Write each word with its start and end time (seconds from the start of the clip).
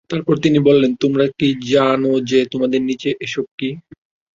তারপর 0.09 0.35
তিনি 0.43 0.59
বললেনঃ 0.67 0.97
তোমরা 1.03 1.25
কি 1.37 1.49
জান 1.67 1.99
যে, 2.29 2.39
তোমাদের 2.53 2.81
নিচে 2.89 3.09
এসব 3.25 3.45
কী? 3.59 3.69